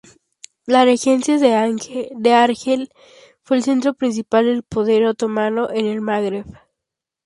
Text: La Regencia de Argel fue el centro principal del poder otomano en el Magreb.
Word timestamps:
La 0.65 0.83
Regencia 0.83 1.37
de 1.37 1.53
Argel 2.33 2.89
fue 3.43 3.57
el 3.57 3.63
centro 3.63 3.93
principal 3.93 4.45
del 4.45 4.63
poder 4.63 5.05
otomano 5.05 5.69
en 5.69 5.85
el 5.85 6.01
Magreb. 6.01 6.47